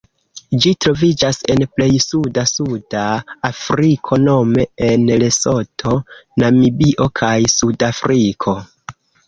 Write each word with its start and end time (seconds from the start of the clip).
Ĝi 0.63 0.69
troviĝas 0.85 1.37
en 1.55 1.61
plej 1.73 1.89
suda 2.05 2.45
Suda 2.53 3.03
Afriko 3.51 4.19
nome 4.25 4.67
en 4.89 5.07
Lesoto, 5.27 5.97
Namibio 6.45 7.11
kaj 7.23 7.33
Sudafriko. 7.61 8.59